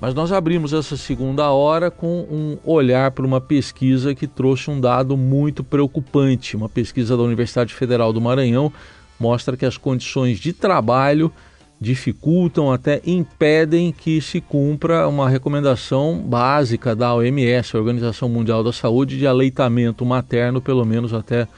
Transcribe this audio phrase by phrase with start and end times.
[0.00, 4.80] Mas nós abrimos essa segunda hora com um olhar para uma pesquisa que trouxe um
[4.80, 6.56] dado muito preocupante.
[6.56, 8.72] Uma pesquisa da Universidade Federal do Maranhão
[9.18, 11.32] mostra que as condições de trabalho
[11.80, 18.72] dificultam, até impedem que se cumpra uma recomendação básica da OMS, a Organização Mundial da
[18.72, 21.48] Saúde, de aleitamento materno pelo menos até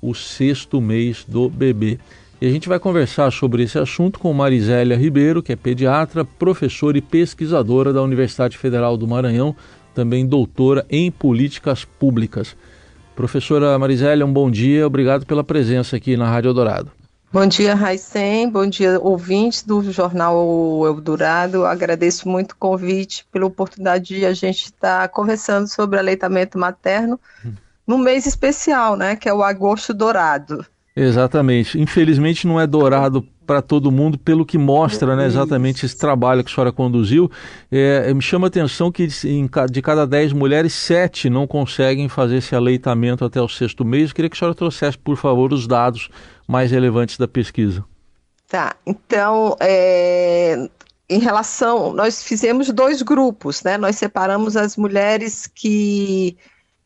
[0.00, 1.98] o sexto mês do bebê.
[2.40, 6.96] E a gente vai conversar sobre esse assunto com Marisélia Ribeiro, que é pediatra, professora
[6.96, 9.56] e pesquisadora da Universidade Federal do Maranhão,
[9.92, 12.56] também doutora em políticas públicas.
[13.16, 16.92] Professora Marisélia, um bom dia, obrigado pela presença aqui na Rádio Eldorado.
[17.32, 21.66] Bom dia, Raicem, bom dia, ouvintes do Jornal Eldorado.
[21.66, 27.52] Agradeço muito o convite, pela oportunidade de a gente estar conversando sobre aleitamento materno hum.
[27.84, 30.64] num mês especial, né, que é o Agosto Dourado.
[31.00, 31.80] Exatamente.
[31.80, 36.50] Infelizmente não é dourado para todo mundo, pelo que mostra né, exatamente esse trabalho que
[36.50, 37.30] a senhora conduziu.
[37.70, 42.54] É, me chama a atenção que de cada 10 mulheres, 7 não conseguem fazer esse
[42.54, 44.10] aleitamento até o sexto mês.
[44.10, 46.10] Eu queria que a senhora trouxesse, por favor, os dados
[46.46, 47.84] mais relevantes da pesquisa.
[48.48, 50.68] Tá, então, é,
[51.08, 53.78] em relação, nós fizemos dois grupos, né?
[53.78, 56.36] Nós separamos as mulheres que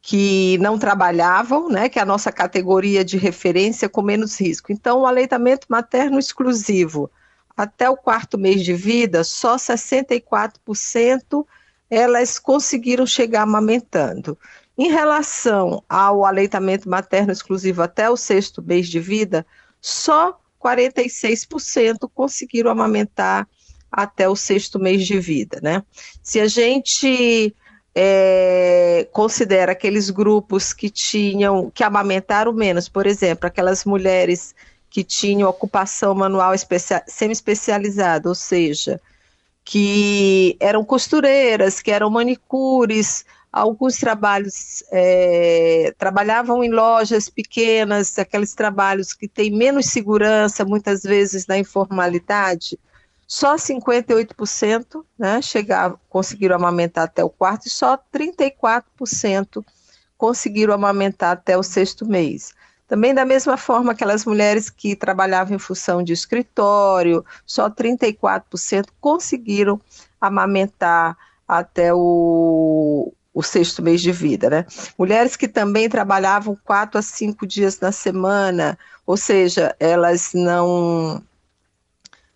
[0.00, 4.72] que não trabalhavam, né, que é a nossa categoria de referência com menos risco.
[4.72, 7.10] Então, o aleitamento materno exclusivo,
[7.56, 11.44] até o quarto mês de vida, só 64%
[11.90, 14.38] elas conseguiram chegar amamentando.
[14.76, 19.44] Em relação ao aleitamento materno exclusivo até o sexto mês de vida,
[19.80, 23.48] só 46% conseguiram amamentar
[23.90, 25.82] até o sexto mês de vida, né?
[26.22, 27.54] Se a gente
[27.94, 34.54] é, considera aqueles grupos que tinham, que amamentaram menos, por exemplo, aquelas mulheres
[34.90, 36.52] que tinham ocupação manual
[37.06, 39.00] semi-especializada, ou seja,
[39.64, 49.12] que eram costureiras, que eram manicures, alguns trabalhos é, trabalhavam em lojas pequenas, aqueles trabalhos
[49.12, 52.78] que têm menos segurança, muitas vezes na informalidade,
[53.28, 59.62] só 58% né, chegaram, conseguiram amamentar até o quarto e só 34%
[60.16, 62.54] conseguiram amamentar até o sexto mês.
[62.88, 69.78] Também da mesma forma aquelas mulheres que trabalhavam em função de escritório, só 34% conseguiram
[70.18, 71.14] amamentar
[71.46, 74.66] até o, o sexto mês de vida, né?
[74.98, 81.22] Mulheres que também trabalhavam quatro a cinco dias na semana, ou seja, elas não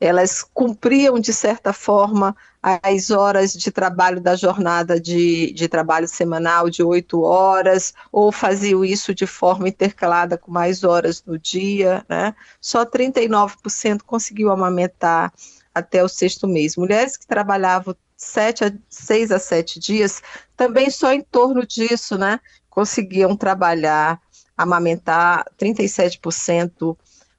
[0.00, 6.68] elas cumpriam, de certa forma, as horas de trabalho da jornada de, de trabalho semanal
[6.68, 12.34] de oito horas, ou faziam isso de forma intercalada com mais horas no dia, né?
[12.60, 15.32] Só 39% conseguiu amamentar
[15.74, 16.76] até o sexto mês.
[16.76, 20.22] Mulheres que trabalhavam sete a, seis a sete dias,
[20.56, 22.40] também só em torno disso, né?
[22.70, 24.20] Conseguiam trabalhar,
[24.56, 26.96] amamentar 37%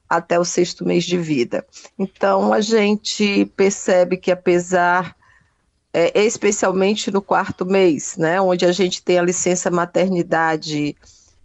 [0.09, 1.65] até o sexto mês de vida.
[1.97, 5.15] Então, a gente percebe que, apesar,
[5.93, 10.95] é, especialmente no quarto mês, né, onde a gente tem a licença maternidade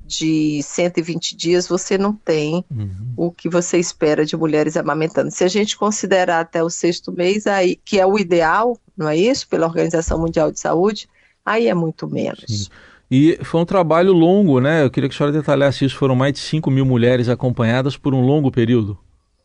[0.04, 3.12] de 120 dias, você não tem uhum.
[3.16, 5.30] o que você espera de mulheres amamentando.
[5.30, 9.16] Se a gente considerar até o sexto mês, aí, que é o ideal, não é
[9.16, 11.08] isso, pela Organização Mundial de Saúde,
[11.46, 12.44] aí é muito menos.
[12.48, 12.66] Sim.
[13.10, 14.84] E foi um trabalho longo, né?
[14.84, 15.96] Eu queria que a senhora detalhasse isso.
[15.96, 18.96] Foram mais de 5 mil mulheres acompanhadas por um longo período.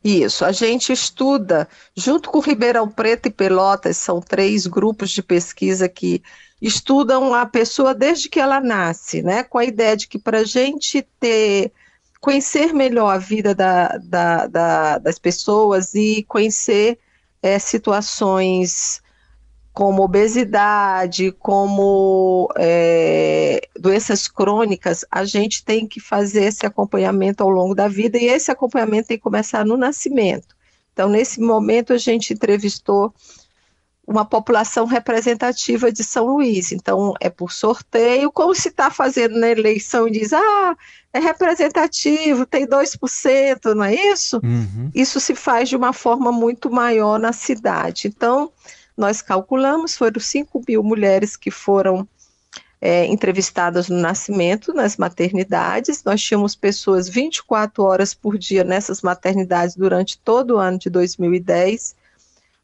[0.03, 1.67] Isso, a gente estuda,
[1.97, 6.21] junto com Ribeirão Preto e Pelotas, são três grupos de pesquisa que
[6.61, 9.43] estudam a pessoa desde que ela nasce, né?
[9.43, 11.71] Com a ideia de que para a gente ter,
[12.21, 16.99] conhecer melhor a vida da, da, da, das pessoas e conhecer
[17.41, 19.01] é, situações
[19.75, 27.75] como obesidade, como é, doenças crônicas, a gente tem que fazer esse acompanhamento ao longo
[27.75, 30.55] da vida e esse acompanhamento tem que começar no nascimento.
[30.93, 33.13] Então, nesse momento, a gente entrevistou
[34.07, 36.71] uma população representativa de São Luís.
[36.71, 40.77] Então, é por sorteio, como se está fazendo na eleição e diz, ah,
[41.11, 44.39] é representativo, tem 2%, não é isso?
[44.41, 44.89] Uhum.
[44.95, 48.07] Isso se faz de uma forma muito maior na cidade.
[48.07, 48.53] Então,
[48.97, 52.07] nós calculamos, foram 5 mil mulheres que foram
[52.79, 56.03] é, entrevistadas no nascimento, nas maternidades.
[56.03, 61.95] Nós tínhamos pessoas 24 horas por dia nessas maternidades durante todo o ano de 2010.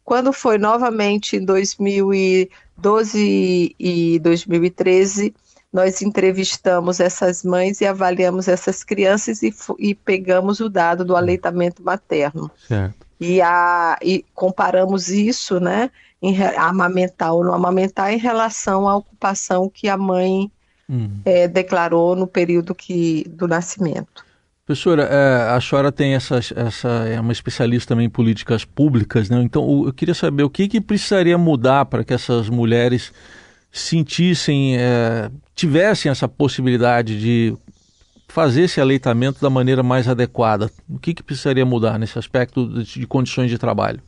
[0.04, 5.34] Quando foi novamente em 2012 e 2013,
[5.72, 11.82] nós entrevistamos essas mães e avaliamos essas crianças e, e pegamos o dado do aleitamento
[11.82, 12.52] materno.
[12.68, 13.08] Certo.
[13.20, 15.92] E, a, e comparamos isso, né?
[16.22, 20.52] Em amamentar ou não amamentar em relação à ocupação que a mãe
[20.88, 21.22] uhum.
[21.26, 24.24] é, declarou no período que, do nascimento.
[24.66, 29.42] Professora, é, a senhora tem essa, essa, é uma especialista também em políticas públicas, né?
[29.42, 33.12] Então eu queria saber o que, que precisaria mudar para que essas mulheres
[33.72, 37.58] sentissem, é, tivessem essa possibilidade de
[38.28, 40.72] fazer esse aleitamento da maneira mais adequada.
[40.88, 44.02] O que, que precisaria mudar nesse aspecto de, de condições de trabalho?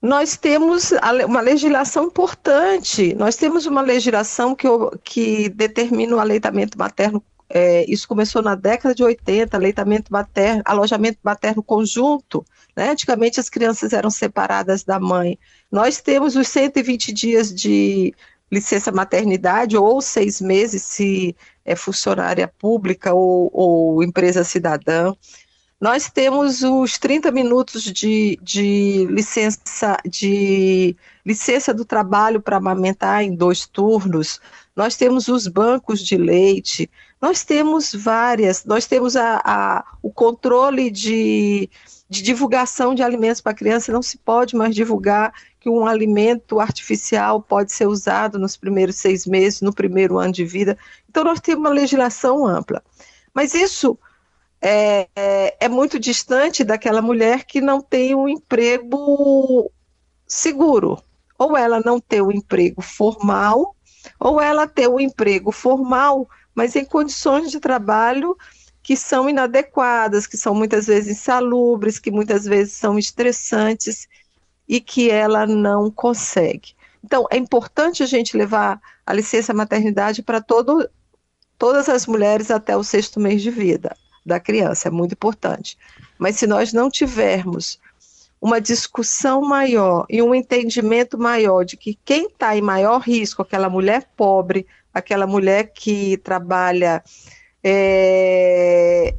[0.00, 0.92] Nós temos
[1.26, 3.14] uma legislação importante.
[3.14, 4.68] Nós temos uma legislação que,
[5.02, 7.22] que determina o aleitamento materno.
[7.50, 12.44] É, isso começou na década de 80, aleitamento materno, alojamento materno conjunto.
[12.76, 12.90] Né?
[12.90, 15.36] Antigamente as crianças eram separadas da mãe.
[15.70, 18.14] Nós temos os 120 dias de
[18.50, 25.12] licença maternidade ou seis meses se é funcionária pública ou, ou empresa cidadã.
[25.80, 33.32] Nós temos os 30 minutos de, de licença de licença do trabalho para amamentar em
[33.32, 34.40] dois turnos.
[34.74, 36.90] Nós temos os bancos de leite.
[37.20, 38.64] Nós temos várias.
[38.64, 41.70] Nós temos a, a o controle de,
[42.10, 43.92] de divulgação de alimentos para criança.
[43.92, 49.26] Não se pode mais divulgar que um alimento artificial pode ser usado nos primeiros seis
[49.26, 50.76] meses, no primeiro ano de vida.
[51.08, 52.82] Então, nós temos uma legislação ampla.
[53.32, 53.96] Mas isso
[54.60, 59.70] é, é, é muito distante daquela mulher que não tem um emprego
[60.26, 61.02] seguro.
[61.38, 63.76] Ou ela não tem um emprego formal,
[64.18, 68.36] ou ela tem um emprego formal, mas em condições de trabalho
[68.82, 74.08] que são inadequadas, que são muitas vezes insalubres, que muitas vezes são estressantes
[74.66, 76.74] e que ela não consegue.
[77.04, 82.82] Então, é importante a gente levar a licença maternidade para todas as mulheres até o
[82.82, 83.94] sexto mês de vida
[84.28, 85.76] da criança, é muito importante.
[86.18, 87.80] Mas se nós não tivermos
[88.40, 93.68] uma discussão maior e um entendimento maior de que quem está em maior risco, aquela
[93.68, 97.02] mulher pobre, aquela mulher que trabalha
[97.62, 99.14] é,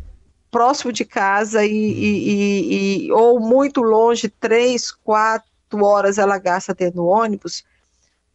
[0.50, 7.06] próximo de casa e, e, e, ou muito longe, três, quatro horas ela gasta tendo
[7.06, 7.64] ônibus,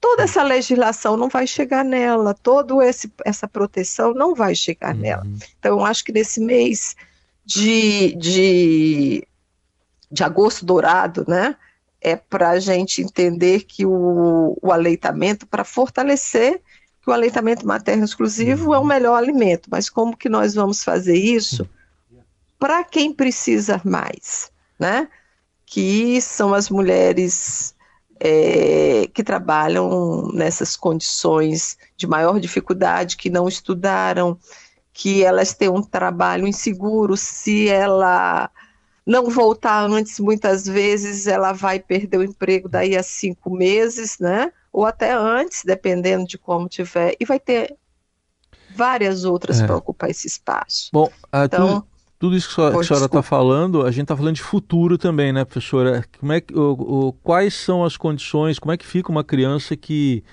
[0.04, 2.74] toda essa legislação não vai chegar nela, toda
[3.24, 5.00] essa proteção não vai chegar uhum.
[5.00, 5.26] nela.
[5.58, 6.94] Então, eu acho que nesse mês
[7.42, 9.26] de, de,
[10.12, 11.56] de agosto dourado, né,
[12.02, 16.60] é para a gente entender que o, o aleitamento, para fortalecer
[17.00, 18.74] que o aleitamento materno exclusivo uhum.
[18.74, 21.66] é o melhor alimento, mas como que nós vamos fazer isso
[22.58, 25.08] para quem precisa mais, né?
[25.64, 27.73] Que são as mulheres
[28.26, 34.38] é, que trabalham nessas condições de maior dificuldade, que não estudaram,
[34.94, 38.50] que elas têm um trabalho inseguro, se ela
[39.06, 44.50] não voltar antes, muitas vezes ela vai perder o emprego daí a cinco meses, né?
[44.72, 47.76] Ou até antes, dependendo de como tiver, e vai ter
[48.74, 49.66] várias outras é.
[49.66, 50.88] para ocupar esse espaço.
[50.90, 51.86] Bom, então, tu
[52.24, 55.44] tudo isso que a senhora está falando, a gente está falando de futuro também, né,
[55.44, 56.02] professora?
[56.18, 59.76] Como é que, o, o, quais são as condições, como é que fica uma criança
[59.76, 60.24] que,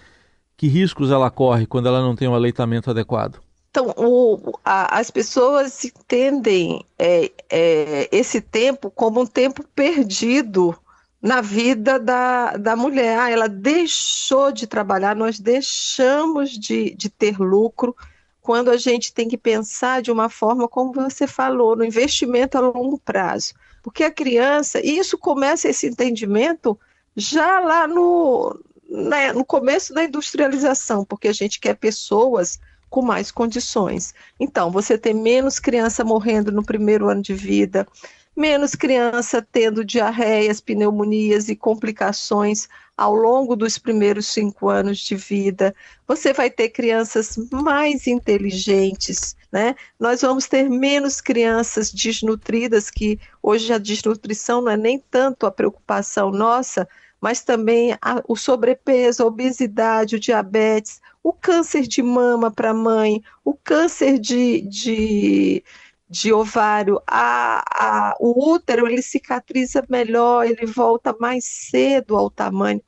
[0.56, 3.42] que riscos ela corre quando ela não tem um aleitamento adequado?
[3.70, 10.74] Então, o, a, as pessoas entendem é, é, esse tempo como um tempo perdido
[11.22, 13.20] na vida da, da mulher.
[13.20, 17.94] Ah, ela deixou de trabalhar, nós deixamos de, de ter lucro,
[18.42, 22.62] quando a gente tem que pensar de uma forma, como você falou, no investimento a
[22.62, 23.54] longo prazo.
[23.84, 26.78] Porque a criança, e isso começa esse entendimento
[27.16, 33.32] já lá no, né, no começo da industrialização, porque a gente quer pessoas com mais
[33.32, 34.14] condições.
[34.40, 37.88] Então, você tem menos criança morrendo no primeiro ano de vida,
[38.36, 45.76] menos criança tendo diarreias, pneumonias e complicações ao longo dos primeiros cinco anos de vida.
[46.08, 49.76] Você vai ter crianças mais inteligentes, né?
[50.00, 55.52] Nós vamos ter menos crianças desnutridas, que hoje a desnutrição não é nem tanto a
[55.52, 56.88] preocupação nossa,
[57.20, 63.22] mas também a, o sobrepeso, a obesidade, o diabetes, o câncer de mama para mãe,
[63.46, 65.64] o câncer de, de
[66.12, 72.84] de ovário, a, a, o útero ele cicatriza melhor, ele volta mais cedo ao tamanho.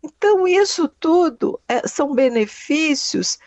[0.00, 3.40] Então, isso tudo é, são benefícios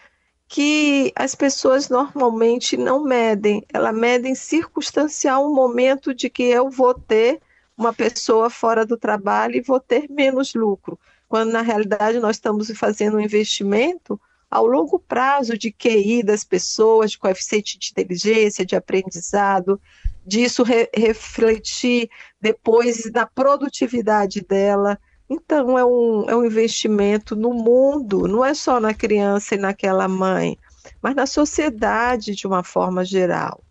[0.45, 3.65] que as pessoas normalmente não medem.
[3.73, 7.39] Ela medem circunstancial um momento de que eu vou ter
[7.77, 10.99] uma pessoa fora do trabalho e vou ter menos lucro.
[11.29, 14.19] Quando na realidade nós estamos fazendo um investimento
[14.53, 19.81] ao longo prazo de QI das pessoas, de coeficiente de inteligência, de aprendizado,
[20.23, 22.07] disso re refletir
[22.39, 24.99] depois na produtividade dela.
[25.27, 30.07] Então, é um, é um investimento no mundo, não é só na criança e naquela
[30.07, 30.55] mãe,
[31.01, 33.62] mas na sociedade de uma forma geral.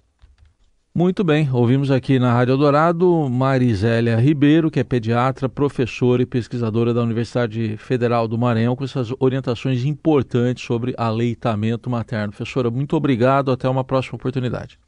[0.95, 6.93] Muito bem, ouvimos aqui na Rádio Dourado Marizélia Ribeiro, que é pediatra, professora e pesquisadora
[6.93, 12.35] da Universidade Federal do Maranhão, com essas orientações importantes sobre aleitamento materno.
[12.35, 14.79] Professora, muito obrigado, até uma próxima oportunidade.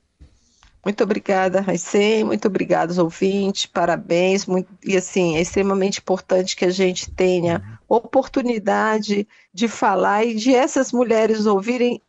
[0.84, 4.44] Muito obrigada, Raicem, muito obrigada aos ouvintes, parabéns.
[4.44, 7.96] Muito, e assim, é extremamente importante que a gente tenha uhum.
[7.96, 12.02] oportunidade de falar e de essas mulheres ouvirem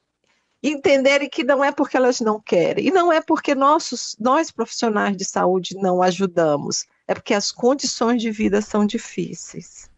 [0.69, 5.15] entenderem que não é porque elas não querem, e não é porque nossos, nós profissionais
[5.15, 9.89] de saúde não ajudamos, é porque as condições de vida são difíceis.